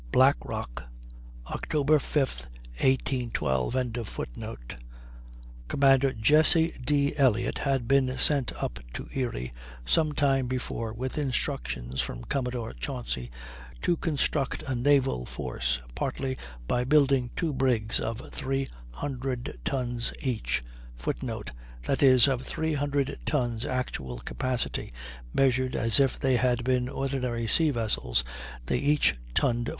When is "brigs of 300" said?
17.53-19.59